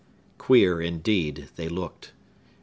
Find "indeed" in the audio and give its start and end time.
0.81-1.49